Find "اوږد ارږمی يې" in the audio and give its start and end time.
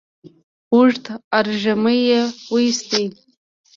0.73-2.19